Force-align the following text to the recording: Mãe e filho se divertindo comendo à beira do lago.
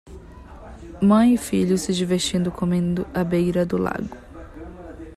Mãe 0.99 1.35
e 1.35 1.37
filho 1.37 1.77
se 1.77 1.93
divertindo 1.93 2.51
comendo 2.51 3.05
à 3.13 3.23
beira 3.23 3.63
do 3.63 3.77
lago. 3.77 4.17